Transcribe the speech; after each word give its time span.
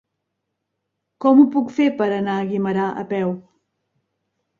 Com 1.25 1.41
ho 1.41 1.43
puc 1.55 1.69
fer 1.79 1.87
per 1.99 2.07
anar 2.15 2.37
a 2.37 2.47
Guimerà 2.53 2.87
a 3.03 3.05
peu? 3.13 3.35